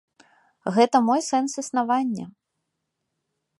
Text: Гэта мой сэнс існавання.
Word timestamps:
Гэта 0.77 1.01
мой 1.09 1.21
сэнс 1.29 1.51
існавання. 1.63 2.25